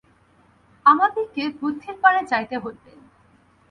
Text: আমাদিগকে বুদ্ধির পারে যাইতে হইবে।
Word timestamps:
আমাদিগকে 0.85 1.43
বুদ্ধির 1.59 1.95
পারে 2.03 2.21
যাইতে 2.31 2.55
হইবে। 2.57 2.91